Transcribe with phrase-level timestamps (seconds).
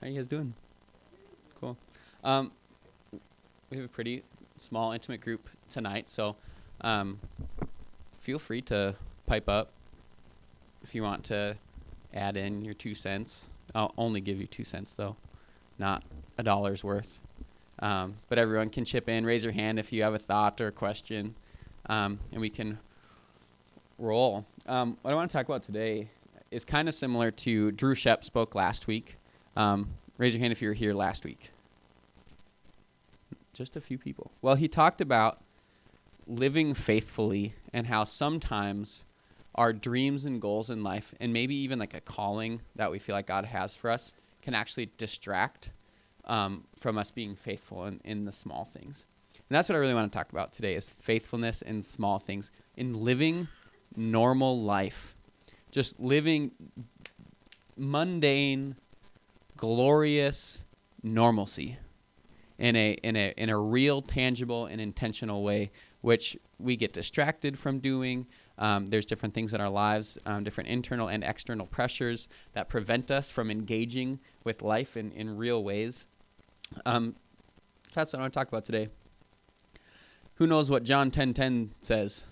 [0.00, 0.54] How you guys doing?
[1.60, 1.76] Cool.
[2.24, 2.52] Um,
[3.68, 4.22] we have a pretty
[4.56, 6.36] small, intimate group tonight, so
[6.80, 7.20] um,
[8.18, 8.94] feel free to
[9.26, 9.72] pipe up
[10.82, 11.54] if you want to
[12.14, 13.50] add in your two cents.
[13.74, 15.16] I'll only give you two cents though,
[15.78, 16.02] not
[16.38, 17.20] a dollar's worth.
[17.80, 19.26] Um, but everyone can chip in.
[19.26, 21.34] Raise your hand if you have a thought or a question,
[21.90, 22.78] um, and we can
[23.98, 24.46] roll.
[24.66, 26.08] Um, what I want to talk about today
[26.50, 29.18] is kind of similar to Drew Shep spoke last week.
[29.56, 31.50] Um, raise your hand if you were here last week.
[33.52, 34.30] Just a few people.
[34.42, 35.42] Well, he talked about
[36.26, 39.04] living faithfully and how sometimes
[39.54, 43.14] our dreams and goals in life, and maybe even like a calling that we feel
[43.14, 44.12] like God has for us,
[44.42, 45.72] can actually distract
[46.26, 49.04] um, from us being faithful in, in the small things.
[49.34, 52.52] And that's what I really want to talk about today is faithfulness in small things,
[52.76, 53.48] in living
[53.96, 55.16] normal life,
[55.72, 56.52] just living
[57.76, 58.76] mundane,
[59.60, 60.64] glorious
[61.02, 61.76] normalcy
[62.58, 67.58] in a in a in a real, tangible, and intentional way, which we get distracted
[67.58, 68.26] from doing.
[68.56, 73.10] Um, there's different things in our lives, um, different internal and external pressures that prevent
[73.10, 76.06] us from engaging with life in, in real ways.
[76.86, 77.16] Um,
[77.94, 78.88] that's what I want to talk about today.
[80.36, 82.24] Who knows what John 10:10 10, 10 says?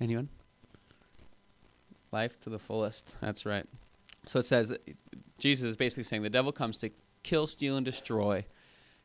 [0.00, 0.30] Anyone?
[2.10, 3.12] Life to the fullest.
[3.20, 3.66] That's right.
[4.26, 4.76] So it says
[5.38, 6.90] Jesus is basically saying the devil comes to
[7.22, 8.44] kill, steal, and destroy,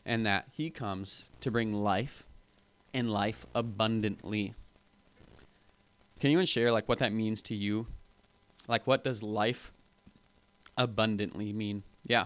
[0.05, 2.25] and that he comes to bring life
[2.93, 4.53] and life abundantly.
[6.19, 7.87] Can you anyone share like what that means to you?
[8.67, 9.71] Like what does life
[10.77, 11.83] abundantly mean?
[12.05, 12.25] Yeah.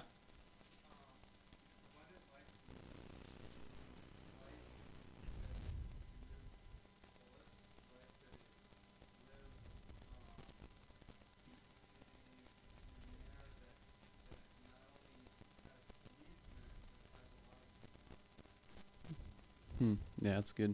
[20.26, 20.74] Yeah, that's good.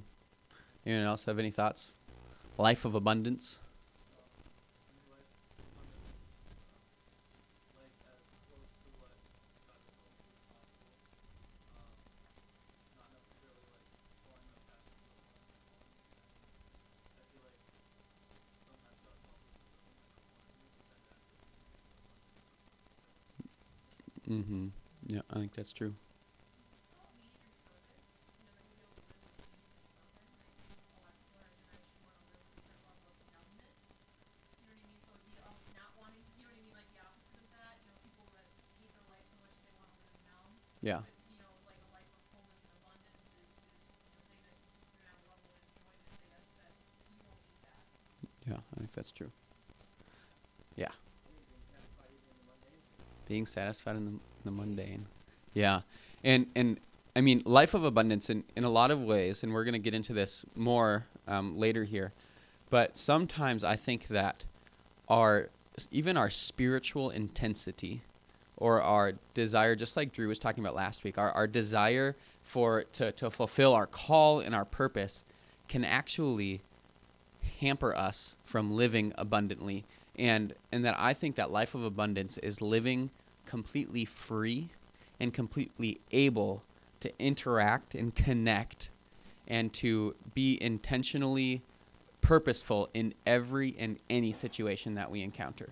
[0.86, 1.92] Anyone else have any thoughts?
[2.58, 3.60] Life of abundance.
[24.30, 24.68] Mm-hmm.
[25.08, 25.94] Yeah, I think that's true.
[49.12, 49.32] That's true.
[50.76, 50.90] Yeah.
[53.28, 54.14] Being satisfied in the,
[54.46, 55.06] the mundane.
[55.54, 55.82] Yeah.
[56.24, 56.80] And and
[57.16, 59.94] I mean life of abundance in, in a lot of ways, and we're gonna get
[59.94, 62.14] into this more um, later here.
[62.70, 64.46] But sometimes I think that
[65.10, 65.50] our
[65.92, 68.02] even our spiritual intensity
[68.58, 72.84] or our desire, just like Drew was talking about last week, our, our desire for
[72.94, 75.24] to, to fulfill our call and our purpose
[75.68, 76.62] can actually
[77.60, 79.86] hamper us from living abundantly.
[80.18, 83.12] And and that I think that life of abundance is living
[83.46, 84.70] completely free
[85.20, 86.64] and completely able
[87.00, 88.90] to interact and connect
[89.48, 91.62] and to be intentionally
[92.22, 95.70] purposeful in every and any situation that we encounter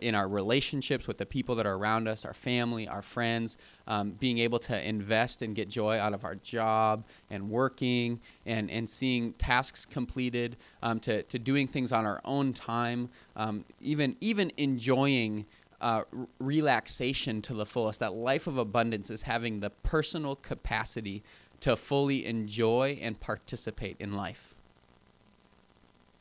[0.00, 4.10] in our relationships with the people that are around us, our family, our friends, um,
[4.12, 8.88] being able to invest and get joy out of our job and working and, and
[8.88, 14.52] seeing tasks completed, um, to, to doing things on our own time, um, even even
[14.56, 15.46] enjoying
[15.80, 18.00] uh, r- relaxation to the fullest.
[18.00, 21.22] That life of abundance is having the personal capacity
[21.60, 24.54] to fully enjoy and participate in life.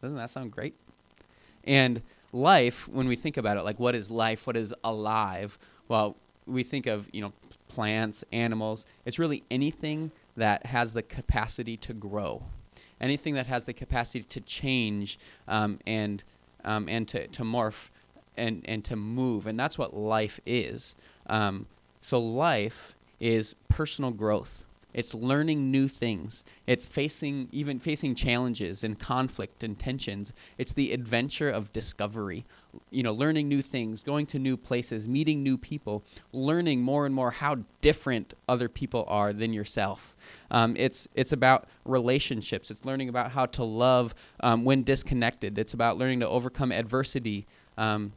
[0.02, 0.76] Doesn't that sound great?
[1.64, 2.02] And
[2.32, 4.48] life, when we think about it, like what is life?
[4.48, 5.58] What is alive?
[5.88, 6.16] Well,
[6.46, 7.34] we think of, you know,
[7.68, 8.86] plants, animals.
[9.06, 12.44] It's really anything that has the capacity to grow,
[13.00, 16.24] anything that has the capacity to change um, and,
[16.64, 17.90] um, and to, to morph
[18.38, 19.48] and, and to move.
[19.48, 20.96] And that's what life is.
[21.28, 21.68] Um,
[22.02, 24.64] so, life is personal growth.
[24.94, 26.44] It's learning new things.
[26.66, 30.34] It's facing even facing challenges and conflict and tensions.
[30.58, 32.46] It's the adventure of discovery.
[32.90, 36.04] You know, learning new things, going to new places, meeting new people,
[36.34, 40.16] learning more and more how different other people are than yourself.
[40.52, 42.72] Um, it's it's about relationships.
[42.72, 45.58] It's learning about how to love um, when disconnected.
[45.58, 47.46] It's about learning to overcome adversity.
[47.78, 48.14] Um,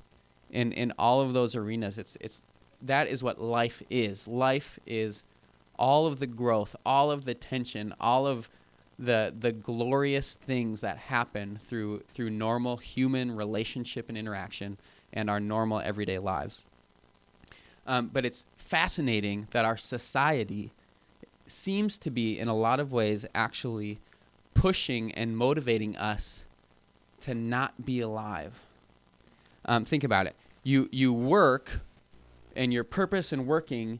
[0.52, 1.98] in in all of those arenas.
[1.98, 2.42] It's it's
[2.82, 4.28] that is what life is.
[4.28, 5.24] Life is
[5.82, 8.48] all of the growth, all of the tension, all of
[8.98, 14.78] the the glorious things that happen through through normal human relationship and interaction
[15.12, 16.64] and our normal everyday lives.
[17.84, 20.70] Um, but it's fascinating that our society
[21.48, 23.98] seems to be, in a lot of ways, actually
[24.54, 26.46] pushing and motivating us
[27.22, 28.60] to not be alive.
[29.64, 30.36] Um, think about it.
[30.62, 31.80] You you work,
[32.54, 33.98] and your purpose in working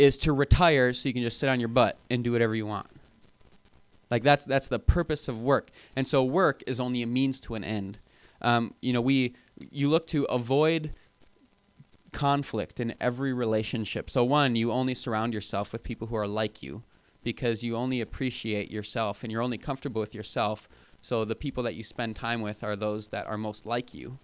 [0.00, 2.64] is to retire so you can just sit on your butt and do whatever you
[2.64, 2.86] want.
[4.10, 7.54] Like that's that's the purpose of work, and so work is only a means to
[7.54, 7.98] an end.
[8.40, 9.34] Um, you know, we
[9.70, 10.92] you look to avoid
[12.12, 14.08] conflict in every relationship.
[14.08, 16.82] So one, you only surround yourself with people who are like you,
[17.22, 20.68] because you only appreciate yourself and you're only comfortable with yourself.
[21.02, 24.18] So the people that you spend time with are those that are most like you,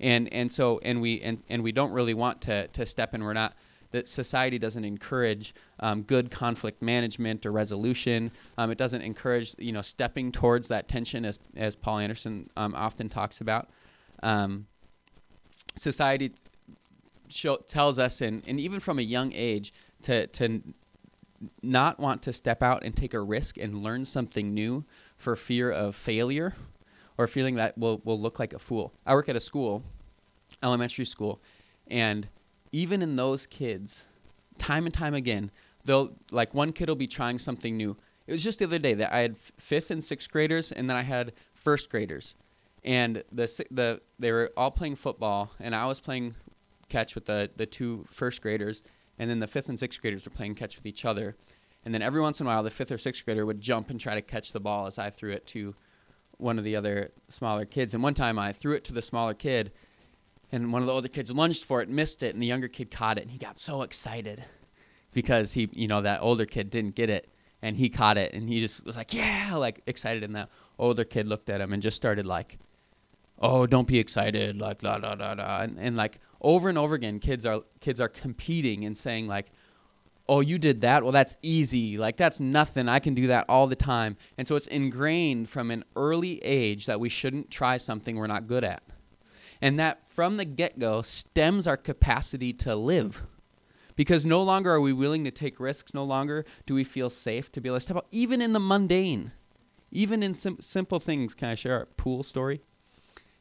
[0.00, 3.22] and and so and we and, and we don't really want to to step in.
[3.22, 3.54] We're not
[3.92, 8.30] that society doesn't encourage um, good conflict management or resolution.
[8.58, 12.74] Um, it doesn't encourage you know stepping towards that tension as as Paul Anderson um,
[12.74, 13.70] often talks about.
[14.22, 14.66] Um,
[15.76, 16.32] society
[17.28, 19.72] show, tells us, and, and even from a young age,
[20.02, 20.62] to to
[21.62, 24.84] not want to step out and take a risk and learn something new
[25.16, 26.54] for fear of failure
[27.18, 28.92] or feeling that we'll, we'll look like a fool.
[29.04, 29.82] I work at a school,
[30.62, 31.40] elementary school,
[31.88, 32.28] and
[32.72, 34.02] even in those kids,
[34.58, 35.50] time and time again,
[35.84, 37.96] they'll like one kid will be trying something new.
[38.26, 40.96] It was just the other day that I had fifth and sixth graders, and then
[40.96, 42.34] I had first graders,
[42.84, 46.34] and the the they were all playing football, and I was playing
[46.88, 48.82] catch with the the two first graders,
[49.18, 51.36] and then the fifth and sixth graders were playing catch with each other,
[51.84, 54.00] and then every once in a while the fifth or sixth grader would jump and
[54.00, 55.74] try to catch the ball as I threw it to
[56.38, 57.94] one of the other smaller kids.
[57.94, 59.72] And one time I threw it to the smaller kid,
[60.52, 62.90] and one of the older kids lunged for it, missed it, and the younger kid
[62.90, 64.44] caught it, and he got so excited
[65.12, 67.28] because he, you know, that older kid didn't get it,
[67.62, 71.04] and he caught it, and he just was like, yeah, like excited, and that older
[71.04, 72.58] kid looked at him and just started like,
[73.40, 76.94] oh, don't be excited, like la la la la, and, and like over and over
[76.94, 79.50] again, kids are kids are competing and saying like,
[80.28, 83.66] oh, you did that, well, that's easy, like that's nothing, I can do that all
[83.66, 88.16] the time, and so it's ingrained from an early age that we shouldn't try something
[88.16, 88.82] we're not good at.
[89.60, 93.22] And that from the get go stems our capacity to live.
[93.94, 97.52] Because no longer are we willing to take risks, no longer do we feel safe
[97.52, 99.32] to be able to step out, even in the mundane,
[99.90, 101.34] even in sim- simple things.
[101.34, 102.62] Can I share a pool story?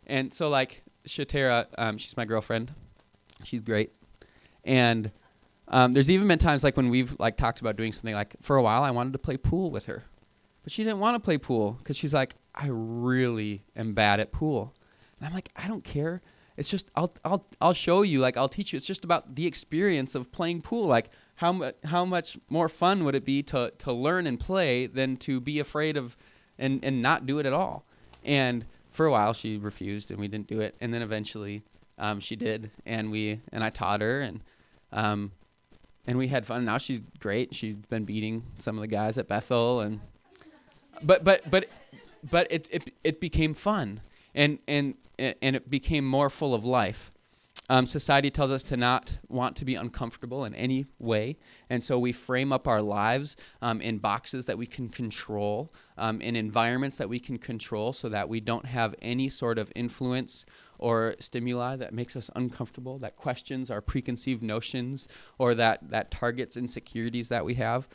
[0.05, 2.73] And so, like, Shatera, um, she's my girlfriend.
[3.43, 3.93] She's great.
[4.65, 5.11] And
[5.69, 8.57] um, there's even been times like when we've like talked about doing something like for
[8.57, 10.03] a while I wanted to play pool with her,
[10.63, 14.31] but she didn't want to play pool because she's like I really am bad at
[14.31, 14.73] pool.
[15.19, 16.21] And I'm like, I don't care.
[16.61, 18.19] It's just I'll I'll I'll show you.
[18.19, 18.77] Like I'll teach you.
[18.77, 20.85] It's just about the experience of playing pool.
[20.85, 24.85] Like how much how much more fun would it be to to learn and play
[24.85, 26.15] than to be afraid of
[26.59, 27.83] and and not do it at all.
[28.23, 30.75] And for a while she refused and we didn't do it.
[30.79, 31.63] And then eventually
[31.97, 34.43] um, she did, and we and I taught her and
[34.91, 35.31] um,
[36.05, 36.63] and we had fun.
[36.63, 37.55] Now she's great.
[37.55, 39.99] She's been beating some of the guys at Bethel and
[41.01, 41.65] but but but
[42.29, 44.01] but it it it became fun
[44.35, 47.11] and and and it became more full of life.
[47.69, 51.37] Um, society tells us to not want to be uncomfortable in any way,
[51.69, 56.19] and so we frame up our lives um, in boxes that we can control, um,
[56.21, 60.45] in environments that we can control, so that we don't have any sort of influence
[60.79, 65.07] or stimuli that makes us uncomfortable, that questions our preconceived notions,
[65.37, 67.87] or that that targets insecurities that we have.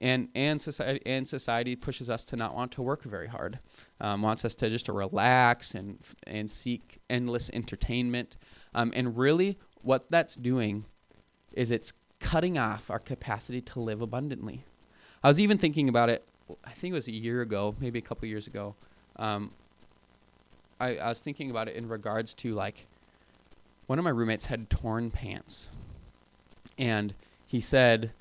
[0.00, 3.58] And and society and society pushes us to not want to work very hard,
[4.00, 8.36] um, wants us to just to relax and and seek endless entertainment,
[8.74, 10.84] um, and really what that's doing
[11.52, 14.64] is it's cutting off our capacity to live abundantly.
[15.22, 16.24] I was even thinking about it.
[16.64, 18.76] I think it was a year ago, maybe a couple years ago.
[19.16, 19.50] Um,
[20.80, 22.86] I, I was thinking about it in regards to like
[23.86, 25.68] one of my roommates had torn pants,
[26.78, 27.14] and
[27.46, 28.12] he said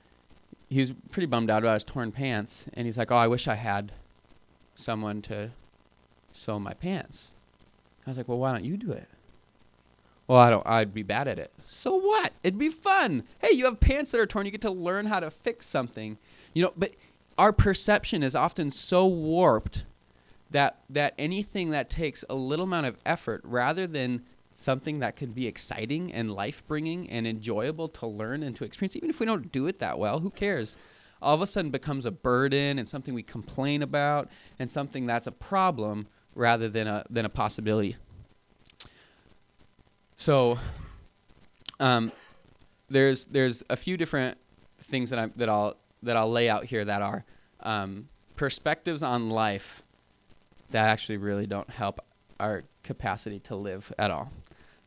[0.70, 3.48] he was pretty bummed out about his torn pants, and he's like, "Oh, I wish
[3.48, 3.92] I had
[4.76, 5.52] someone to
[6.32, 7.30] sew my pants."
[8.06, 9.08] I was like, "Well, why don't you do it?"
[10.28, 10.68] Well, I don't.
[10.68, 11.54] I'd be bad at it.
[11.66, 12.34] So what?
[12.44, 13.24] It'd be fun.
[13.40, 14.46] Hey, you have pants that are torn.
[14.46, 16.18] You get to learn how to fix something.
[16.54, 16.94] You know, but
[17.38, 19.86] our perception is often so warped
[20.52, 24.24] that that anything that takes a little amount of effort, rather than
[24.58, 28.96] something that could be exciting and life bringing and enjoyable to learn and to experience,
[28.96, 30.76] even if we don't do it that well, who cares?
[31.22, 35.28] All of a sudden becomes a burden and something we complain about and something that's
[35.28, 37.96] a problem rather than a than a possibility.
[40.18, 40.60] So,
[41.80, 42.12] um,
[42.90, 44.38] there's there's a few different
[44.82, 47.26] things that I that I'll that I'll lay out here that are
[47.62, 49.84] um, perspectives on life
[50.72, 52.00] that actually really don't help
[52.40, 54.32] our capacity to live at all.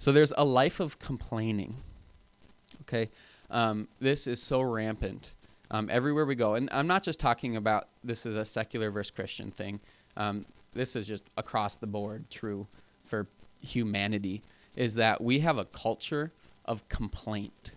[0.00, 1.76] So there's a life of complaining.
[2.82, 3.10] Okay,
[3.50, 5.34] um, this is so rampant
[5.70, 9.10] um, everywhere we go, and I'm not just talking about this is a secular versus
[9.10, 9.78] Christian thing.
[10.16, 12.66] Um, this is just across the board true
[13.04, 13.28] for
[13.60, 14.42] humanity.
[14.74, 16.32] Is that we have a culture
[16.64, 17.72] of complaint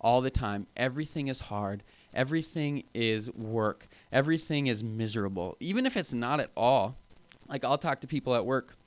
[0.00, 0.66] all the time.
[0.74, 1.82] Everything is hard.
[2.14, 3.88] Everything is work.
[4.10, 5.54] Everything is miserable.
[5.60, 6.96] Even if it's not at all.
[7.46, 8.77] Like I'll talk to people at work,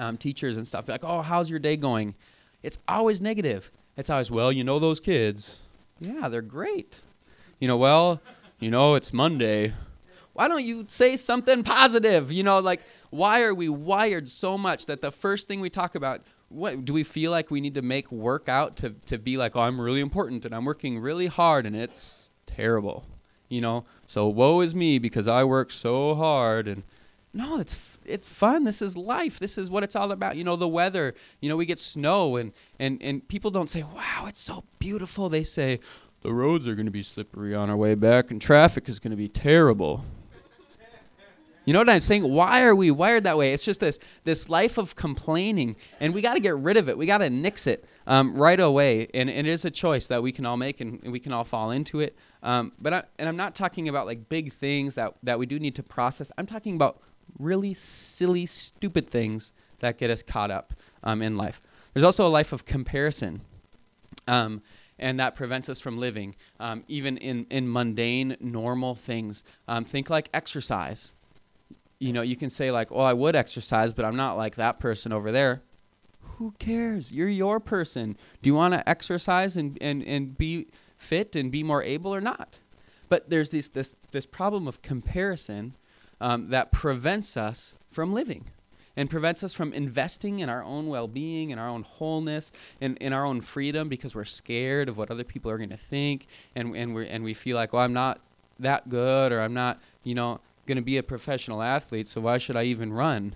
[0.00, 0.88] um, teachers and stuff.
[0.88, 2.14] Like, oh, how's your day going?
[2.62, 3.70] It's always negative.
[3.96, 5.60] It's always, well, you know those kids.
[6.00, 7.00] Yeah, they're great.
[7.60, 8.20] You know, well,
[8.58, 9.74] you know, it's Monday.
[10.32, 12.32] Why don't you say something positive?
[12.32, 12.80] You know, like,
[13.10, 16.94] why are we wired so much that the first thing we talk about, what do
[16.94, 19.80] we feel like we need to make work out to, to be like, oh, I'm
[19.80, 23.04] really important and I'm working really hard and it's terrible,
[23.48, 23.84] you know?
[24.06, 26.84] So woe is me because I work so hard and
[27.32, 28.64] no, it's it's fun.
[28.64, 29.38] This is life.
[29.38, 30.36] This is what it's all about.
[30.36, 31.14] You know, the weather.
[31.40, 35.28] You know, we get snow and and and people don't say, "Wow, it's so beautiful."
[35.28, 35.80] They say,
[36.22, 39.12] "The roads are going to be slippery on our way back and traffic is going
[39.12, 40.04] to be terrible."
[41.66, 42.22] You know what I'm saying?
[42.24, 43.52] Why are we wired that way?
[43.52, 46.96] It's just this this life of complaining, and we got to get rid of it.
[46.96, 50.22] We got to nix it um, right away, and, and, it is a choice that
[50.22, 52.16] we can all make, and, and we can all fall into it.
[52.42, 55.60] Um, but I, and I'm not talking about like big things that that we do
[55.60, 56.32] need to process.
[56.38, 57.02] I'm talking about
[57.38, 61.60] really silly, stupid things that get us caught up um, in life.
[61.94, 63.42] There's also a life of comparison.
[64.28, 64.62] Um,
[64.98, 69.42] and that prevents us from living, um, even in, in mundane, normal things.
[69.66, 71.14] Um, think like exercise
[72.00, 74.80] you know, you can say like, "Oh, I would exercise, but I'm not like that
[74.80, 75.62] person over there."
[76.38, 77.12] Who cares?
[77.12, 78.16] You're your person.
[78.42, 82.22] Do you want to exercise and, and, and be fit and be more able or
[82.22, 82.56] not?
[83.10, 85.76] But there's this this this problem of comparison
[86.20, 88.46] um, that prevents us from living
[88.96, 92.50] and prevents us from investing in our own well-being in our own wholeness
[92.80, 95.76] and in our own freedom because we're scared of what other people are going to
[95.76, 98.20] think and and we and we feel like well I'm not
[98.58, 102.38] that good or I'm not you know going to be a professional athlete, so why
[102.38, 103.34] should I even run?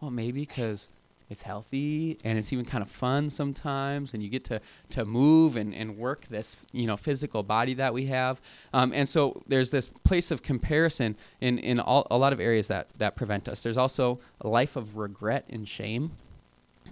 [0.00, 0.88] Well, maybe because
[1.28, 5.56] it's healthy and it's even kind of fun sometimes and you get to, to move
[5.56, 8.40] and, and work this you know physical body that we have
[8.72, 12.68] um, and so there's this place of comparison in, in all, a lot of areas
[12.68, 16.10] that, that prevent us there's also a life of regret and shame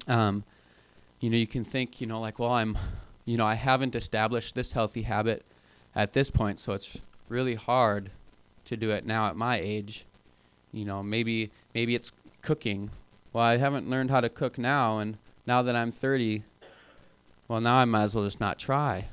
[0.09, 0.45] um,
[1.21, 2.77] you know you can think you know like well i'm
[3.25, 5.45] you know i haven't established this healthy habit
[5.95, 6.99] at this point so it's
[7.29, 8.11] really hard
[8.65, 10.05] to do it now at my age.
[10.73, 12.13] You know, maybe maybe it's
[12.43, 12.91] cooking.
[13.35, 16.45] Well, I haven't learned how to cook now, and now that I'm 30,
[17.49, 19.09] well, now I might as well just not try.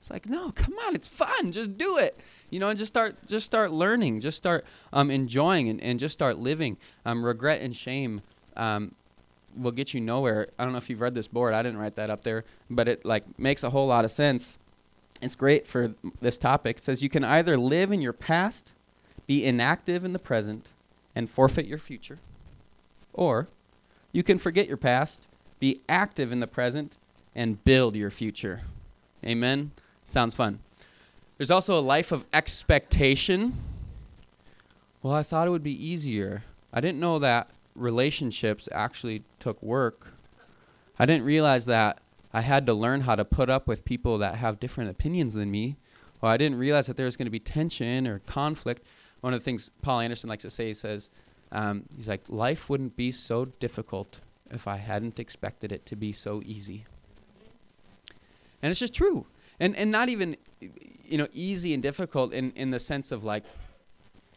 [0.00, 1.52] It's like, no, come on, it's fun.
[1.52, 2.18] Just do it.
[2.50, 4.20] You know, and just start just start learning.
[4.20, 6.76] Just start um, enjoying and, and just start living.
[7.06, 8.22] Um, regret and shame
[8.56, 8.94] um,
[9.56, 10.48] will get you nowhere.
[10.58, 11.54] I don't know if you've read this board.
[11.54, 14.58] I didn't write that up there, but it like makes a whole lot of sense.
[15.22, 16.78] It's great for this topic.
[16.78, 18.72] It says you can either live in your past
[19.26, 20.66] be inactive in the present
[21.14, 22.18] and forfeit your future.
[23.14, 23.48] Or
[24.12, 25.26] you can forget your past,
[25.58, 26.92] be active in the present,
[27.34, 28.62] and build your future.
[29.24, 29.70] Amen?
[30.06, 30.58] Sounds fun.
[31.38, 33.56] There's also a life of expectation.
[35.02, 36.44] Well, I thought it would be easier.
[36.72, 40.08] I didn't know that relationships actually took work.
[40.98, 42.00] I didn't realize that
[42.32, 45.50] I had to learn how to put up with people that have different opinions than
[45.50, 45.76] me.
[46.20, 48.84] Well, I didn't realize that there was going to be tension or conflict
[49.24, 51.08] one of the things Paul Anderson likes to say, he says,
[51.52, 54.20] um, he's like, life wouldn't be so difficult
[54.50, 56.84] if I hadn't expected it to be so easy.
[58.62, 59.26] And it's just true.
[59.60, 63.44] And, and not even, you know, easy and difficult in, in the sense of like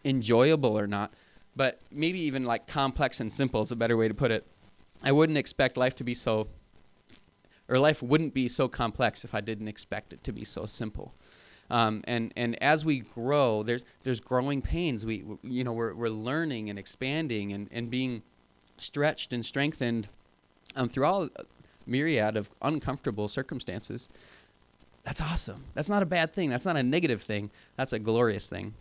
[0.06, 1.14] enjoyable or not,
[1.56, 4.46] but maybe even like complex and simple is a better way to put it.
[5.04, 6.48] I wouldn't expect life to be so,
[7.68, 11.14] or life wouldn't be so complex if I didn't expect it to be so simple.
[11.70, 15.06] Um, and and as we grow, there's there's growing pains.
[15.06, 18.24] We, you know we're we're learning and expanding and, and being
[18.78, 20.08] stretched and strengthened
[20.76, 21.30] um, through all
[21.86, 24.10] myriad of uncomfortable circumstances.
[25.04, 25.64] That's awesome.
[25.74, 26.50] That's not a bad thing.
[26.50, 27.50] That's not a negative thing.
[27.76, 28.74] That's a glorious thing,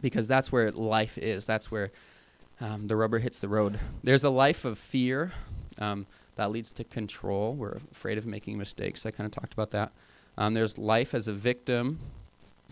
[0.00, 1.46] because that's where life is.
[1.46, 1.90] That's where
[2.60, 3.78] um, the rubber hits the road.
[4.02, 5.32] There's a life of fear
[5.78, 6.06] um,
[6.36, 7.54] that leads to control.
[7.54, 9.06] We're afraid of making mistakes.
[9.06, 9.92] I kind of talked about that.
[10.36, 11.98] Um, there's life as a victim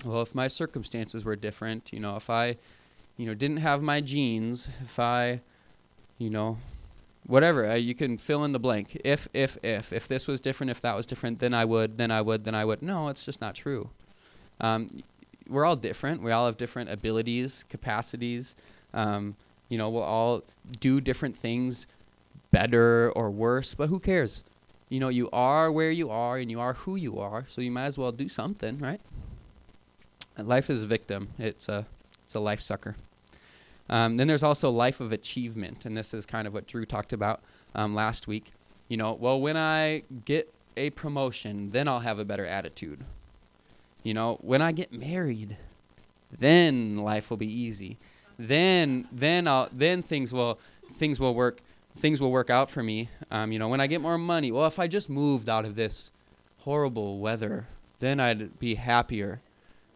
[0.05, 2.57] well, if my circumstances were different, you know, if I,
[3.17, 5.41] you know, didn't have my genes, if I,
[6.19, 6.59] you know,
[7.27, 9.01] whatever uh, you can fill in the blank.
[9.05, 12.11] If if if if this was different, if that was different, then I would, then
[12.11, 12.83] I would, then I would.
[12.83, 13.91] No, it's just not true.
[14.61, 15.03] Um,
[15.49, 16.23] we're all different.
[16.23, 18.55] We all have different abilities, capacities.
[18.95, 19.37] Um,
[19.69, 20.43] you know, we'll all
[20.81, 21.87] do different things
[22.51, 24.43] better or worse, but who cares?
[24.89, 27.71] You know, you are where you are and you are who you are, so you
[27.71, 29.01] might as well do something, right?
[30.39, 31.29] Life is a victim.
[31.39, 31.87] It's a
[32.25, 32.97] it's a life sucker.
[33.89, 37.13] Um, then there's also life of achievement, and this is kind of what Drew talked
[37.13, 37.41] about
[37.75, 38.53] um, last week.
[38.89, 43.05] You know, well, when I get a promotion, then I'll have a better attitude.
[44.03, 45.57] You know, when I get married,
[46.37, 47.97] then life will be easy.
[48.39, 50.59] Then, then I'll, then things will,
[50.93, 51.61] things will work,
[51.97, 53.09] things will work out for me.
[53.31, 55.75] Um, you know, when I get more money, well, if I just moved out of
[55.75, 56.13] this
[56.61, 57.67] horrible weather,
[57.99, 59.41] then I'd be happier.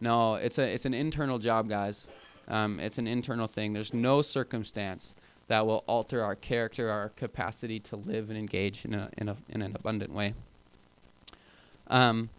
[0.01, 2.09] No, it's a, it's an internal job, guys.
[2.49, 3.73] Um, it's an internal thing.
[3.73, 5.15] There's no circumstance
[5.49, 9.37] that will alter our character, our capacity to live and engage in, a, in, a,
[9.49, 10.35] in an abundant way.
[11.89, 12.31] Um,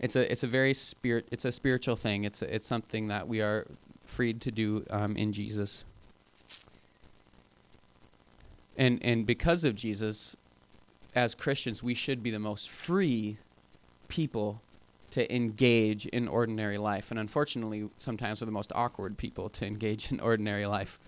[0.00, 2.24] it's a it's a very spirit it's a spiritual thing.
[2.24, 3.66] It's a, it's something that we are
[4.04, 5.84] freed to do um, in Jesus.
[8.76, 10.36] And and because of Jesus,
[11.14, 13.36] as Christians, we should be the most free
[14.08, 14.62] people
[15.10, 17.10] to engage in ordinary life.
[17.10, 20.98] And unfortunately, sometimes we're the most awkward people to engage in ordinary life.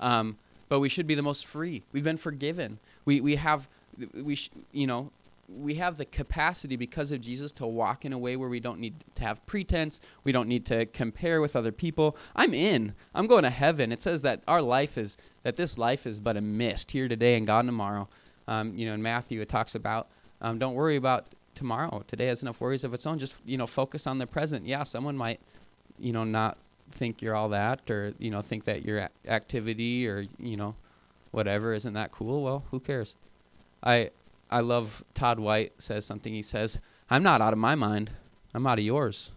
[0.00, 0.38] Um,
[0.68, 1.84] but we should be the most free.
[1.92, 2.78] We've been forgiven.
[3.04, 3.68] We, we have,
[4.14, 5.10] we sh- you know,
[5.48, 8.80] we have the capacity because of Jesus to walk in a way where we don't
[8.80, 10.00] need to have pretense.
[10.24, 12.16] We don't need to compare with other people.
[12.34, 12.94] I'm in.
[13.14, 13.92] I'm going to heaven.
[13.92, 17.36] It says that our life is, that this life is but a mist here today
[17.36, 18.08] and gone tomorrow.
[18.48, 20.08] Um, you know, in Matthew, it talks about
[20.40, 22.02] um, don't worry about tomorrow.
[22.06, 23.18] Today has enough worries of its own.
[23.18, 24.66] Just you know, focus on the present.
[24.66, 25.40] Yeah, someone might,
[25.98, 26.58] you know, not
[26.90, 30.74] think you're all that, or you know, think that your a- activity or you know,
[31.30, 32.42] whatever isn't that cool.
[32.42, 33.16] Well, who cares?
[33.82, 34.10] I
[34.50, 36.32] I love Todd White says something.
[36.32, 36.78] He says,
[37.10, 38.10] "I'm not out of my mind.
[38.54, 39.30] I'm out of yours."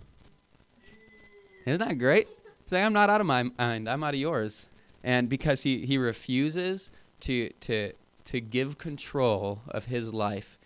[1.66, 2.28] Isn't that great?
[2.64, 3.90] He's like, "I'm not out of my mind.
[3.90, 4.68] I'm out of yours."
[5.04, 6.90] And because he he refuses
[7.22, 7.94] to to
[8.26, 10.58] to give control of his life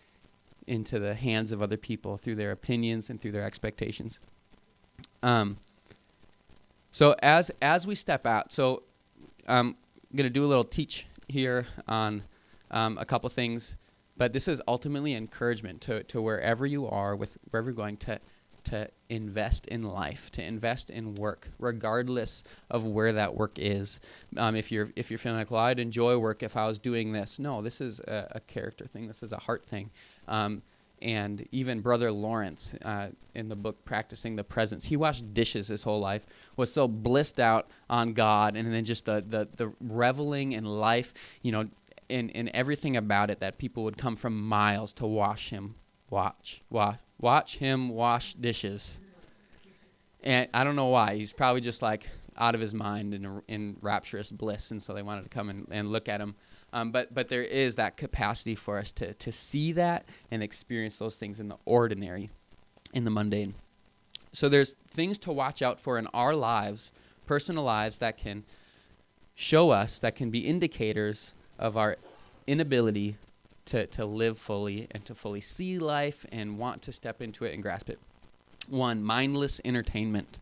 [0.70, 4.20] into the hands of other people through their opinions and through their expectations.
[5.24, 5.58] Um,
[6.92, 8.84] so as as we step out, so
[9.48, 9.76] I'm
[10.16, 12.24] gonna do a little teach here on
[12.72, 13.76] um, a couple things,
[14.16, 18.20] but this is ultimately encouragement to to wherever you are with wherever you're going to
[18.70, 24.00] to invest in life, to invest in work, regardless of where that work is.
[24.38, 27.12] Um, if you're if you're feeling like, well, I'd enjoy work if I was doing
[27.12, 27.40] this.
[27.40, 29.08] No, this is a, a character thing.
[29.08, 29.90] This is a heart thing.
[30.28, 30.62] Um,
[31.02, 35.84] and even Brother Lawrence uh, in the book Practicing the Presence, he washed dishes his
[35.84, 36.26] whole life,
[36.58, 41.14] was so blissed out on God, and then just the, the, the reveling in life,
[41.42, 41.70] you know,
[42.10, 45.76] in, in everything about it, that people would come from miles to wash him,
[46.10, 49.00] watch, watch, watch him wash dishes.
[50.24, 51.16] And I don't know why.
[51.16, 55.02] He's probably just like out of his mind in, in rapturous bliss, and so they
[55.02, 56.36] wanted to come and, and look at him
[56.74, 60.98] um, but but there is that capacity for us to to see that and experience
[60.98, 62.30] those things in the ordinary,
[62.94, 63.56] in the mundane.
[64.34, 66.92] So there's things to watch out for in our lives,
[67.26, 68.44] personal lives that can
[69.34, 71.98] show us that can be indicators of our
[72.46, 73.18] inability
[73.70, 77.54] to, to live fully and to fully see life and want to step into it
[77.54, 78.00] and grasp it.
[78.68, 80.40] One, mindless entertainment.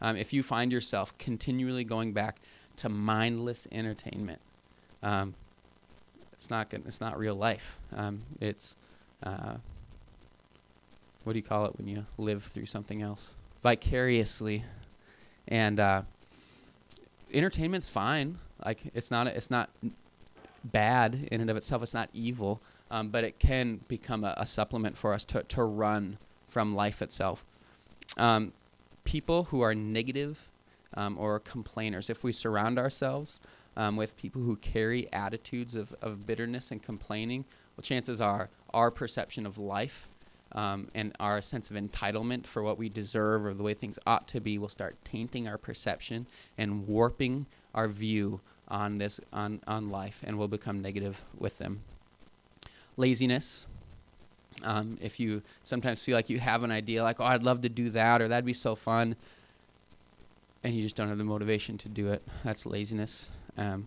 [0.00, 2.40] Um, if you find yourself continually going back
[2.76, 4.40] to mindless entertainment,
[5.02, 5.34] um,
[6.32, 6.84] it's not good.
[6.86, 7.78] It's not real life.
[7.94, 8.76] Um, it's
[9.24, 9.56] uh,
[11.24, 14.64] what do you call it when you live through something else vicariously,
[15.48, 16.02] and uh,
[17.32, 18.38] entertainment's fine.
[18.64, 19.70] Like it's not it's not
[20.72, 21.82] bad in and of itself.
[21.82, 25.62] It's not evil, um, but it can become a, a, supplement for us to to
[25.62, 27.44] run from life itself.
[28.16, 28.52] Um,
[29.04, 30.48] people who are negative
[30.94, 33.38] um, or complainers, if we surround ourselves
[33.76, 37.44] um, with people who carry attitudes of, of bitterness and complaining,
[37.76, 40.08] well, chances are our perception of life
[40.52, 44.26] um, and our sense of entitlement for what we deserve or the way things ought
[44.28, 46.26] to be will start tainting our perception
[46.56, 51.80] and warping our view on this on, on life and will become negative with them.
[52.96, 53.66] Laziness.
[54.64, 57.68] Um, if you sometimes feel like you have an idea like, oh, I'd love to
[57.68, 59.14] do that or that'd be so fun,
[60.64, 63.28] and you just don't have the motivation to do it, that's laziness
[63.58, 63.86] um,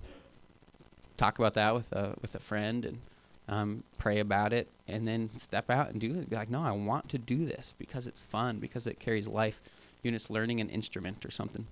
[1.17, 2.99] talk about that with a with a friend and
[3.47, 6.29] um, pray about it, and then step out and do it.
[6.29, 9.61] Be like, no, I want to do this because it's fun, because it carries life.
[10.03, 11.67] Even it's learning an instrument or something.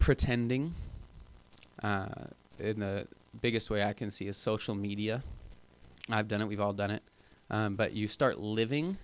[0.00, 0.74] Pretending.
[1.82, 2.08] Uh,
[2.58, 3.06] in the
[3.40, 5.22] biggest way I can see is social media.
[6.10, 6.46] I've done it.
[6.46, 7.02] We've all done it.
[7.50, 8.98] Um, but you start living.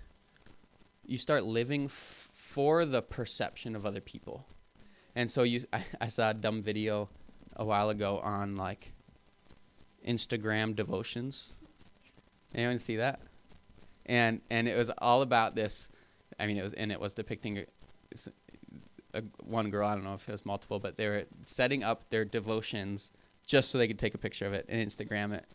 [1.05, 4.45] You start living f- for the perception of other people,
[5.15, 5.63] and so you.
[5.71, 7.09] I, I saw a dumb video
[7.55, 8.91] a while ago on like
[10.05, 11.53] Instagram devotions.
[12.53, 13.21] Anyone see that?
[14.05, 15.89] And and it was all about this.
[16.39, 17.65] I mean, it was and it was depicting
[19.13, 19.87] a, one girl.
[19.87, 23.11] I don't know if it was multiple, but they were setting up their devotions
[23.45, 25.45] just so they could take a picture of it and Instagram it.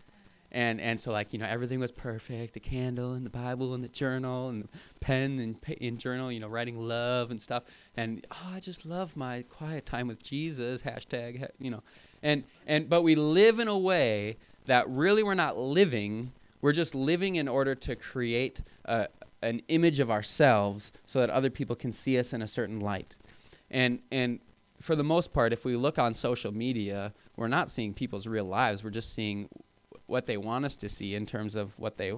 [0.54, 3.82] And and so like you know everything was perfect, the candle and the Bible and
[3.82, 4.68] the journal and the
[5.00, 7.64] pen and and journal, you know, writing love and stuff.
[7.96, 10.82] And oh, I just love my quiet time with Jesus.
[10.82, 11.82] Hashtag, you know,
[12.22, 14.36] and and but we live in a way
[14.66, 16.32] that really we're not living.
[16.60, 19.08] We're just living in order to create a,
[19.42, 23.16] an image of ourselves so that other people can see us in a certain light.
[23.72, 24.38] And and
[24.80, 28.44] for the most part, if we look on social media, we're not seeing people's real
[28.44, 28.84] lives.
[28.84, 29.48] We're just seeing
[30.06, 32.12] what they want us to see in terms of what they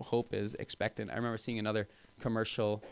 [0.00, 1.10] hope is expected.
[1.10, 2.82] I remember seeing another commercial,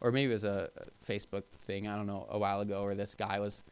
[0.00, 0.70] or maybe it was a
[1.06, 1.86] Facebook thing.
[1.86, 3.62] I don't know a while ago, where this guy was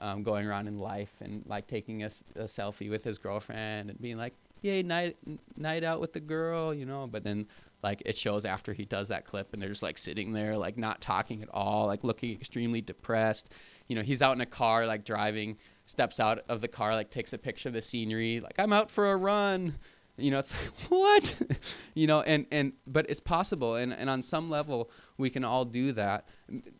[0.00, 4.00] um, going around in life and like taking a, a selfie with his girlfriend and
[4.00, 5.16] being like, "Yay, night
[5.56, 7.06] night out with the girl," you know.
[7.06, 7.46] But then
[7.84, 10.76] like it shows after he does that clip and they're just like sitting there like
[10.78, 13.50] not talking at all, like looking extremely depressed.
[13.86, 17.10] You know, he's out in a car like driving steps out of the car, like
[17.10, 19.74] takes a picture of the scenery, like I'm out for a run.
[20.16, 21.34] You know, it's like what?
[21.94, 25.66] you know, and and but it's possible, and and on some level we can all
[25.66, 26.26] do that,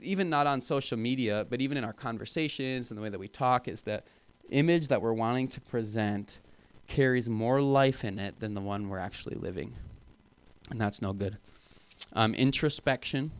[0.00, 3.28] even not on social media, but even in our conversations and the way that we
[3.28, 4.06] talk, is that
[4.50, 6.38] image that we're wanting to present
[6.86, 9.74] carries more life in it than the one we're actually living,
[10.70, 11.38] and that's no good.
[12.12, 13.31] Um, introspection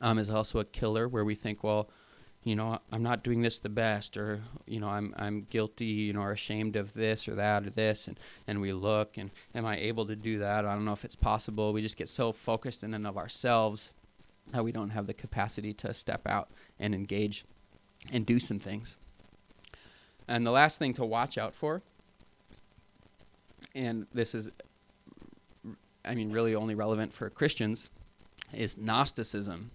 [0.00, 1.88] um, is also a killer, where we think, well
[2.46, 6.12] you know, I'm not doing this the best, or you know, I'm I'm guilty, you
[6.12, 9.66] know, or ashamed of this or that or this, and and we look and am
[9.66, 10.64] I able to do that?
[10.64, 11.72] I don't know if it's possible.
[11.72, 13.90] We just get so focused in and of ourselves
[14.52, 17.44] that we don't have the capacity to step out and engage
[18.12, 18.96] and do some things.
[20.28, 21.82] And the last thing to watch out for,
[23.74, 24.50] and this is,
[26.06, 27.90] I mean, really only relevant for Christians,
[28.52, 29.70] is Gnosticism.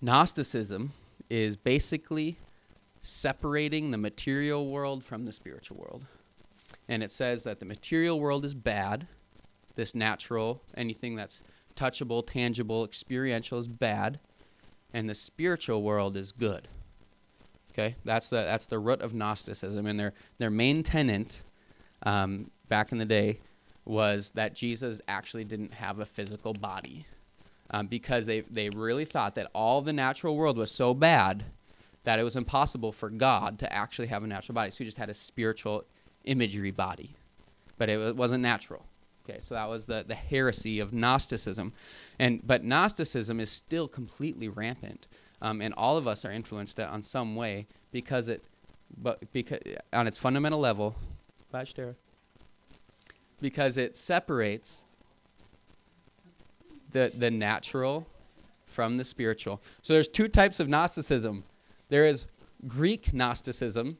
[0.00, 0.92] Gnosticism
[1.30, 2.36] is basically
[3.00, 6.04] separating the material world from the spiritual world.
[6.88, 9.06] And it says that the material world is bad,
[9.74, 11.42] this natural, anything that's
[11.76, 14.18] touchable, tangible, experiential is bad,
[14.92, 16.68] and the spiritual world is good.
[17.72, 21.42] Okay, that's the that's the root of Gnosticism, and their their main tenant
[22.04, 23.38] um, back in the day
[23.86, 27.06] was that Jesus actually didn't have a physical body
[27.70, 31.44] um, because they, they really thought that all the natural world was so bad
[32.04, 34.70] that it was impossible for God to actually have a natural body.
[34.70, 35.84] So he just had a spiritual
[36.24, 37.14] imagery body,
[37.78, 38.84] but it, wasn't natural.
[39.28, 41.72] Okay, so that was the, the heresy of Gnosticism.
[42.18, 45.08] And, but Gnosticism is still completely rampant.
[45.42, 48.44] Um, and all of us are influenced on some way because it,
[48.96, 49.60] but because
[49.92, 50.94] on its fundamental level,
[53.40, 54.84] because it separates
[56.92, 58.06] the, the natural
[58.66, 59.62] from the spiritual.
[59.82, 61.44] So there's two types of Gnosticism.
[61.88, 62.26] There is
[62.66, 63.98] Greek Gnosticism.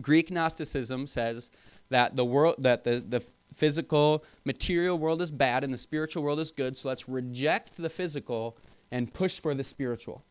[0.00, 1.50] Greek Gnosticism says
[1.90, 3.22] that the world that the, the
[3.54, 7.90] physical material world is bad and the spiritual world is good, so let's reject the
[7.90, 8.56] physical
[8.90, 10.24] and push for the spiritual.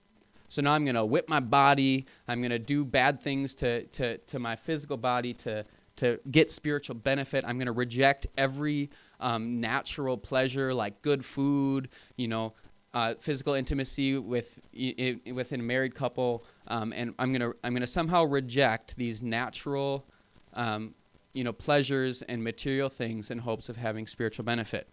[0.50, 2.06] So now I'm going to whip my body.
[2.28, 5.63] I'm going to do bad things to, to, to my physical body to,
[5.97, 7.43] to get spiritual benefit.
[7.45, 12.54] I'm going to reject every um, natural pleasure like good food, you know,
[12.93, 17.88] uh, physical intimacy with I- within a married couple, um, and I'm gonna I'm gonna
[17.88, 20.06] somehow reject these natural,
[20.54, 20.93] um,
[21.34, 24.89] you know, pleasures and material things in hopes of having spiritual benefit.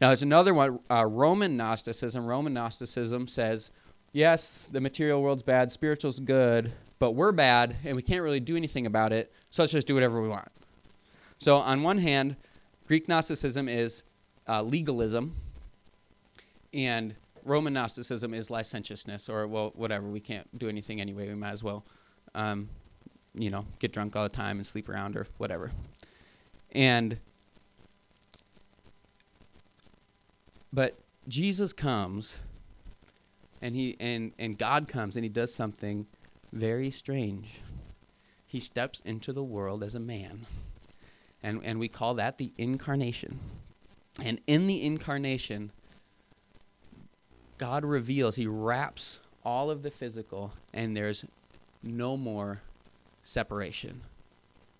[0.00, 2.26] Now, there's another one, uh, Roman Gnosticism.
[2.26, 3.70] Roman Gnosticism says,
[4.12, 8.56] yes, the material world's bad, spiritual's good, but we're bad, and we can't really do
[8.56, 10.48] anything about it, so let's just do whatever we want.
[11.38, 12.36] So, on one hand,
[12.86, 14.04] Greek Gnosticism is
[14.48, 15.34] uh, legalism,
[16.72, 20.06] and Roman Gnosticism is licentiousness, or well, whatever.
[20.06, 21.28] We can't do anything anyway.
[21.28, 21.84] We might as well,
[22.34, 22.68] um,
[23.34, 25.72] you know, get drunk all the time and sleep around or whatever.
[26.70, 27.18] And
[30.72, 30.98] but
[31.28, 32.36] Jesus comes,
[33.62, 36.06] and he and and God comes, and he does something
[36.52, 37.60] very strange.
[38.46, 40.44] He steps into the world as a man.
[41.42, 43.40] And, and we call that the incarnation.
[44.20, 45.72] And in the incarnation,
[47.58, 51.24] God reveals, He wraps all of the physical, and there's
[51.82, 52.60] no more
[53.22, 54.02] separation.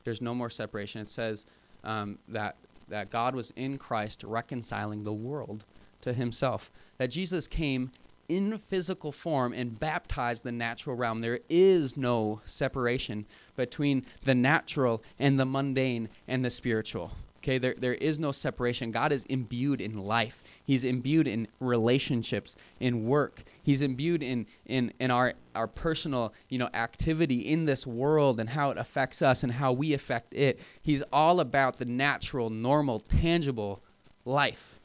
[0.04, 1.00] There's no more separation.
[1.00, 1.46] It says
[1.84, 2.56] um, that
[2.88, 5.64] that God was in Christ reconciling the world
[6.02, 6.70] to Himself.
[6.98, 7.90] That Jesus came
[8.28, 11.20] in physical form and baptized the natural realm.
[11.20, 17.12] There is no separation between the natural and the mundane and the spiritual.
[17.42, 18.92] Okay, there, there is no separation.
[18.92, 20.44] God is imbued in life.
[20.62, 23.42] He's imbued in relationships, in work.
[23.64, 28.48] He's imbued in, in, in our, our personal, you know, activity in this world and
[28.48, 30.60] how it affects us and how we affect it.
[30.82, 33.82] He's all about the natural, normal, tangible
[34.24, 34.78] life.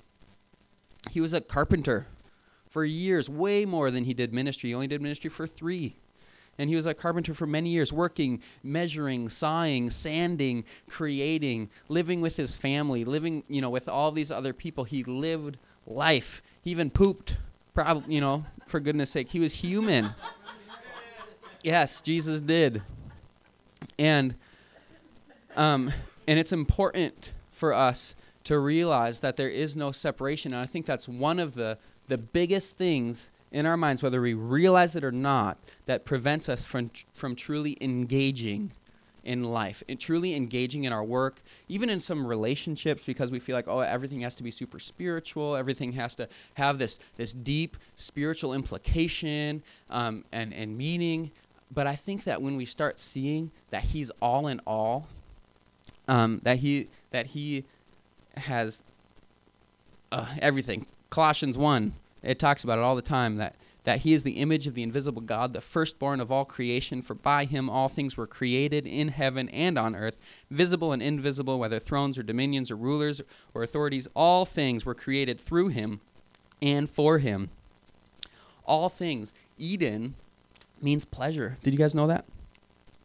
[1.12, 2.08] He was a carpenter
[2.77, 4.69] for years, way more than he did ministry.
[4.69, 5.95] He only did ministry for three.
[6.59, 12.35] And he was a carpenter for many years, working, measuring, sawing, sanding, creating, living with
[12.35, 14.83] his family, living, you know, with all these other people.
[14.83, 16.43] He lived life.
[16.61, 17.37] He even pooped,
[17.73, 19.29] probably, you know, for goodness sake.
[19.29, 20.11] He was human.
[21.63, 22.83] yes, Jesus did.
[23.97, 24.35] And
[25.55, 25.91] um,
[26.27, 28.13] and it's important for us
[28.43, 30.53] to realize that there is no separation.
[30.53, 34.34] And I think that's one of the the biggest things in our minds, whether we
[34.34, 38.72] realize it or not, that prevents us from, from truly engaging
[39.24, 43.56] in life, and truly engaging in our work, even in some relationships, because we feel
[43.56, 47.76] like, oh, everything has to be super spiritual, everything has to have this, this deep
[47.98, 51.30] spiritual implication um, and, and meaning.
[51.74, 55.08] But I think that when we start seeing that He's all in all,
[56.08, 57.65] um, that He that He
[58.38, 58.82] has
[60.13, 60.86] uh, everything.
[61.10, 61.93] Colossians one
[62.24, 63.56] it talks about it all the time that
[63.88, 67.13] that he is the image of the invisible God, the firstborn of all creation, for
[67.13, 70.17] by him all things were created in heaven and on earth,
[70.52, 73.22] visible and invisible, whether thrones or dominions or rulers
[73.54, 76.02] or authorities, all things were created through him
[76.62, 77.50] and for him.
[78.65, 79.32] All things.
[79.58, 80.15] Eden
[80.82, 81.58] means pleasure.
[81.63, 82.26] Did you guys know that?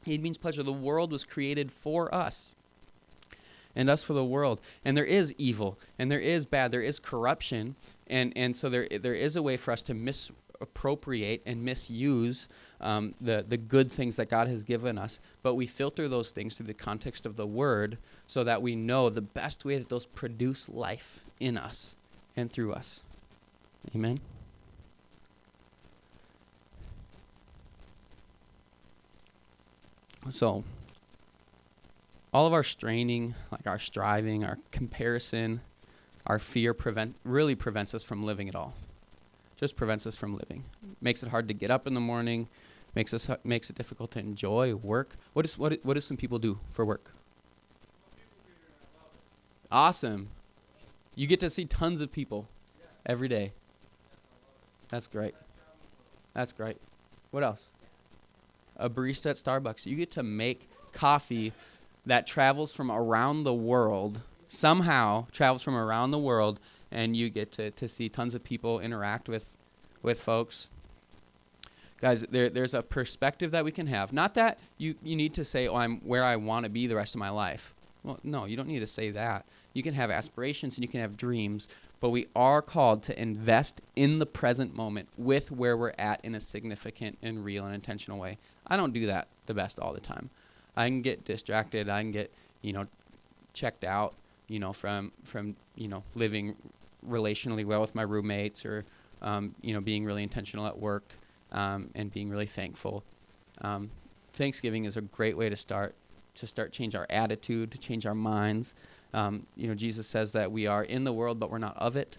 [0.05, 0.65] It means pleasure.
[0.65, 2.57] The world was created for us
[3.74, 4.61] and us for the world.
[4.85, 8.88] And there is evil, and there is bad, there is corruption, and and so there
[8.88, 12.48] there is a way for us to misappropriate and misuse
[12.80, 15.20] um, the the good things that God has given us.
[15.42, 19.08] But we filter those things through the context of the Word, so that we know
[19.08, 21.94] the best way that those produce life in us
[22.37, 23.00] and through us.
[23.94, 24.20] Amen.
[30.30, 30.62] So,
[32.33, 35.61] all of our straining, like our striving, our comparison,
[36.27, 38.75] our fear prevent really prevents us from living at all.
[39.57, 40.64] Just prevents us from living.
[41.01, 42.49] Makes it hard to get up in the morning.
[42.95, 45.16] Makes us makes it difficult to enjoy work.
[45.33, 47.12] What is what what do some people do for work?
[49.71, 50.29] Awesome.
[51.14, 52.49] You get to see tons of people
[53.07, 53.53] every day.
[54.90, 55.35] That's great.
[56.35, 56.77] That's great.
[57.31, 57.62] What else?
[58.77, 59.87] A barista at Starbucks.
[59.87, 61.53] You get to make coffee
[62.07, 66.61] that travels from around the world, somehow travels from around the world,
[66.91, 69.57] and you get to, to see tons of people interact with,
[70.03, 70.69] with folks.
[72.01, 74.12] Guys, there, there's a perspective that we can have.
[74.12, 76.97] Not that you, you need to say, oh, I'm where I want to be the
[76.97, 77.73] rest of my life.
[78.03, 79.47] Well, no, you don't need to say that.
[79.73, 81.69] You can have aspirations and you can have dreams,
[82.01, 86.35] but we are called to invest in the present moment with where we're at in
[86.35, 88.38] a significant and real and intentional way.
[88.67, 90.31] I don't do that the best all the time.
[90.76, 91.88] I can get distracted.
[91.88, 92.32] I can get
[92.62, 92.87] you know
[93.52, 94.14] checked out.
[94.48, 96.56] You know from from you know living
[97.08, 98.85] relationally well with my roommates or
[99.20, 101.04] um, you know being really intentional at work
[101.52, 103.04] um, and being really thankful.
[103.61, 103.90] Um,
[104.32, 105.94] Thanksgiving is a great way to start
[106.35, 108.74] to start change our attitude, to change our minds.
[109.12, 111.96] Um, you know, Jesus says that we are in the world, but we're not of
[111.96, 112.16] it.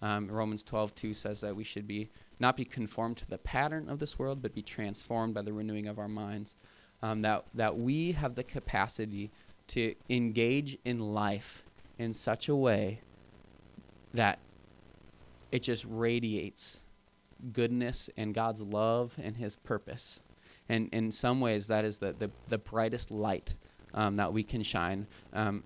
[0.00, 2.08] Um, Romans 12:2 says that we should be
[2.40, 5.86] not be conformed to the pattern of this world, but be transformed by the renewing
[5.86, 6.54] of our minds
[7.02, 9.30] um, that, that we have the capacity
[9.68, 11.62] to engage in life
[11.98, 13.00] in such a way
[14.14, 14.38] that
[15.50, 16.80] it just radiates
[17.52, 20.20] goodness and God's love and His purpose.
[20.68, 23.54] And in some ways, that is the, the, the brightest light
[23.94, 25.06] um, that we can shine.
[25.32, 25.64] Um,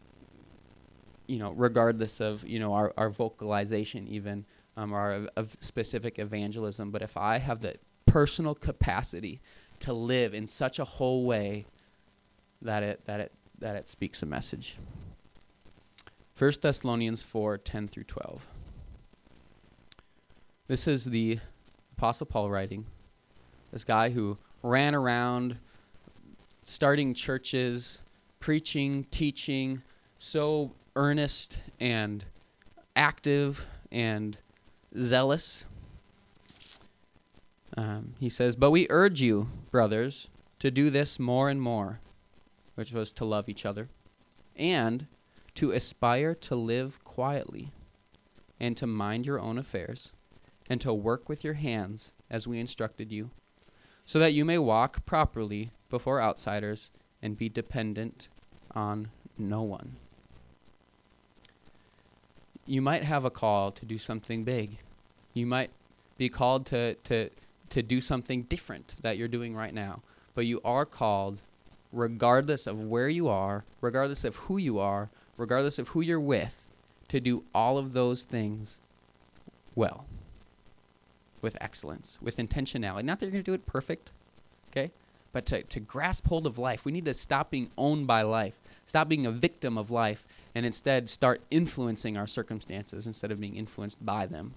[1.26, 4.44] you know, regardless of you know our, our vocalization, even
[4.76, 6.90] um, our of specific evangelism.
[6.90, 9.40] But if I have the personal capacity
[9.80, 11.66] to live in such a whole way
[12.62, 14.76] that it that it that it speaks a message.
[16.38, 18.46] 1 Thessalonians 4 10 through 12.
[20.68, 21.38] This is the
[21.96, 22.84] Apostle Paul writing.
[23.72, 25.58] This guy who ran around
[26.62, 28.00] starting churches,
[28.40, 29.82] preaching, teaching,
[30.18, 32.24] so earnest and
[32.96, 34.38] active and
[34.98, 35.64] zealous.
[37.76, 42.00] Um, he says, But we urge you, brothers, to do this more and more,
[42.74, 43.88] which was to love each other,
[44.56, 45.06] and
[45.56, 47.72] to aspire to live quietly,
[48.58, 50.12] and to mind your own affairs,
[50.68, 53.30] and to work with your hands as we instructed you,
[54.04, 56.90] so that you may walk properly before outsiders
[57.22, 58.28] and be dependent
[58.74, 59.08] on
[59.38, 59.96] no one.
[62.66, 64.78] You might have a call to do something big.
[65.34, 65.70] You might
[66.18, 67.30] be called to, to,
[67.70, 70.02] to do something different that you're doing right now.
[70.34, 71.40] But you are called,
[71.92, 76.64] regardless of where you are, regardless of who you are, regardless of who you're with,
[77.08, 78.78] to do all of those things
[79.74, 80.06] well,
[81.42, 83.04] with excellence, with intentionality.
[83.04, 84.10] Not that you're going to do it perfect,
[84.70, 84.90] okay?
[85.32, 86.84] But to, to grasp hold of life.
[86.84, 90.64] We need to stop being owned by life, stop being a victim of life, and
[90.64, 94.54] instead start influencing our circumstances instead of being influenced by them.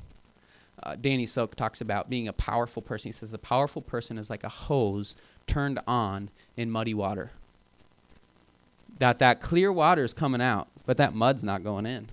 [0.82, 3.10] Uh, Danny Silk talks about being a powerful person.
[3.10, 5.16] He says, A powerful person is like a hose
[5.48, 7.32] turned on in muddy water.
[9.00, 12.10] That that clear water is coming out, but that mud's not going in.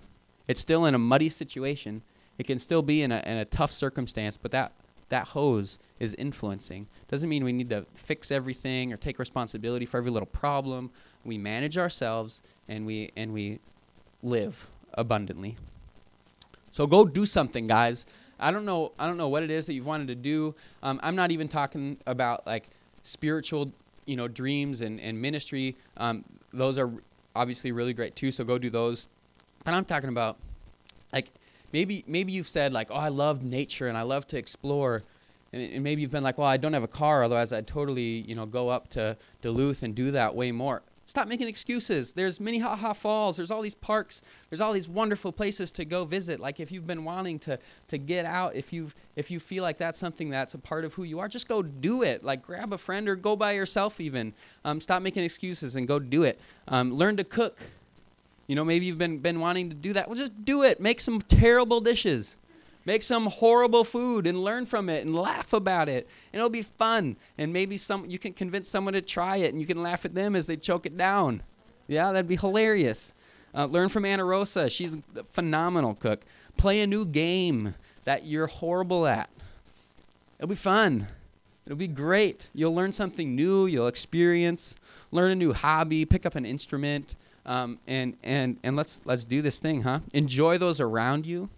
[0.49, 2.03] It's still in a muddy situation.
[2.39, 4.73] It can still be in a, in a tough circumstance, but that,
[5.09, 6.87] that hose is influencing.
[7.09, 10.91] Doesn't mean we need to fix everything or take responsibility for every little problem.
[11.25, 13.59] We manage ourselves and we, and we
[14.23, 15.57] live abundantly.
[16.73, 18.07] So go do something, guys.
[18.39, 18.93] I don't know.
[18.99, 20.55] I don't know what it is that you've wanted to do.
[20.83, 22.69] Um, I'm not even talking about like
[23.03, 23.73] spiritual,
[24.05, 25.77] you know, dreams and, and ministry.
[25.97, 26.91] Um, those are
[27.35, 28.31] obviously really great too.
[28.31, 29.09] So go do those.
[29.65, 30.37] But I'm talking about
[31.13, 31.31] like
[31.73, 35.03] maybe maybe you've said like, oh, I love nature and I love to explore.
[35.53, 38.21] And, and maybe you've been like, well, I don't have a car, otherwise I'd totally,
[38.29, 40.83] you know, go up to Duluth and do that way more.
[41.09, 42.13] Stop making excuses.
[42.13, 43.37] There's Minnehaha Falls.
[43.37, 44.23] There's all these parks.
[44.51, 46.41] There's all these wonderful places to go visit.
[46.41, 49.79] Like if you've been wanting to to get out, if you if you feel like
[49.79, 52.25] that's something that's a part of who you are, just go do it.
[52.25, 54.01] Like grab a friend or go by yourself.
[54.01, 56.41] Even um, stop making excuses and go do it.
[56.67, 57.57] Um, learn to cook.
[58.49, 60.09] You know, maybe you've been been wanting to do that.
[60.09, 60.81] Well, just do it.
[60.81, 62.37] Make some terrible dishes.
[62.87, 66.09] Make some horrible food and learn from it and laugh about it.
[66.33, 67.17] And it'll be fun.
[67.37, 70.15] And maybe some you can convince someone to try it and you can laugh at
[70.15, 71.43] them as they choke it down.
[71.89, 73.13] Yeah, that'd be hilarious.
[73.53, 74.71] Uh, learn from Anna Rosa.
[74.71, 76.23] She's a phenomenal cook.
[76.57, 79.31] Play a new game that you're horrible at.
[80.39, 81.09] It'll be fun.
[81.65, 82.51] It'll be great.
[82.55, 83.67] You'll learn something new.
[83.67, 84.77] You'll experience.
[85.11, 86.05] Learn a new hobby.
[86.05, 87.17] Pick up an instrument.
[87.45, 90.01] Um, and and and let's let's do this thing, huh?
[90.13, 91.49] Enjoy those around you.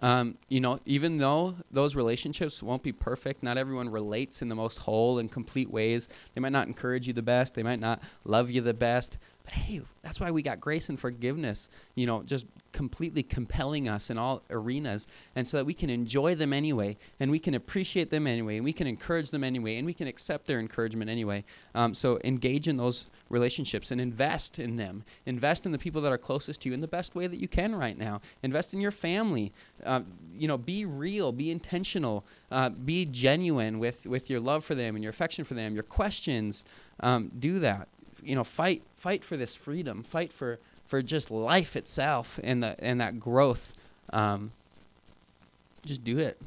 [0.00, 4.54] Um, you know, even though those relationships won't be perfect, not everyone relates in the
[4.54, 6.08] most whole and complete ways.
[6.34, 9.18] They might not encourage you the best, they might not love you the best.
[9.46, 14.10] But hey, that's why we got grace and forgiveness, you know, just completely compelling us
[14.10, 15.06] in all arenas.
[15.36, 18.64] And so that we can enjoy them anyway, and we can appreciate them anyway, and
[18.64, 21.44] we can encourage them anyway, and we can accept their encouragement anyway.
[21.76, 25.04] Um, so engage in those relationships and invest in them.
[25.26, 27.46] Invest in the people that are closest to you in the best way that you
[27.46, 28.20] can right now.
[28.42, 29.52] Invest in your family.
[29.84, 30.00] Uh,
[30.36, 34.96] you know, be real, be intentional, uh, be genuine with, with your love for them
[34.96, 36.64] and your affection for them, your questions.
[36.98, 37.86] Um, do that
[38.26, 42.76] you know, fight fight for this freedom, fight for for just life itself and the
[42.78, 43.74] and that growth.
[44.12, 44.52] Um,
[45.84, 46.40] just do it.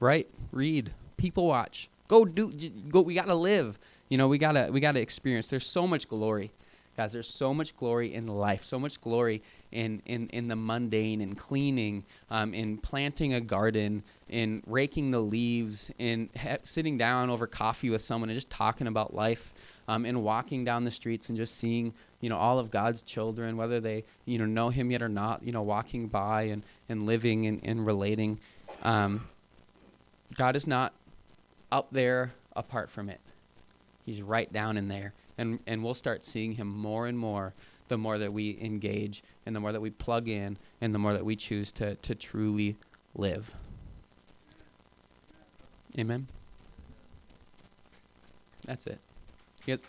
[0.00, 1.88] Write, read, people watch.
[2.06, 2.52] Go do
[2.88, 3.00] go.
[3.00, 3.78] We gotta live.
[4.08, 5.48] You know, we gotta we gotta experience.
[5.48, 6.52] There's so much glory,
[6.96, 7.12] guys.
[7.12, 8.62] There's so much glory in life.
[8.64, 14.04] So much glory in in in the mundane, in cleaning, um, in planting a garden,
[14.28, 16.30] in raking the leaves, in
[16.62, 19.52] sitting down over coffee with someone and just talking about life
[19.88, 23.56] um, and walking down the streets and just seeing, you know, all of God's children,
[23.56, 27.02] whether they, you know, know Him yet or not, you know, walking by and, and
[27.04, 28.38] living and, and relating.
[28.82, 29.26] Um,
[30.36, 30.92] God is not
[31.72, 33.20] up there apart from it.
[34.04, 35.14] He's right down in there.
[35.38, 37.54] And, and we'll start seeing Him more and more
[37.88, 41.14] the more that we engage and the more that we plug in and the more
[41.14, 42.76] that we choose to, to truly
[43.14, 43.50] live.
[45.98, 46.28] Amen.
[48.66, 49.00] That's it.
[49.68, 49.82] Get